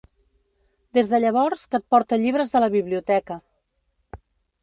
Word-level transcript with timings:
Des 0.97 1.09
de 1.11 1.19
llavors 1.25 1.65
que 1.75 1.79
et 1.81 1.85
porta 1.95 2.19
llibres 2.23 2.55
de 2.55 2.61
la 2.65 2.71
biblioteca. 2.79 3.37